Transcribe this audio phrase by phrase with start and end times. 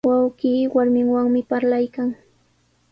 [0.09, 2.09] Wawqii warminwanmi parlaykan.